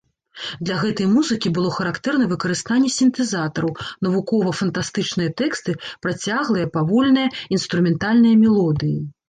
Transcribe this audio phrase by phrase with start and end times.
[0.67, 3.71] Для гэтай музыкі было характэрна выкарыстанне сінтэзатараў,
[4.07, 5.77] навукова-фантастычныя тэксты,
[6.09, 7.27] працяглыя, павольныя
[7.61, 8.99] інструментальныя мелодыі.